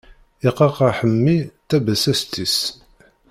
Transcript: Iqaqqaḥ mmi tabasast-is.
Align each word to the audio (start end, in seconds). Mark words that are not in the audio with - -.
Iqaqqaḥ 0.49 0.97
mmi 1.13 1.37
tabasast-is. 1.69 2.57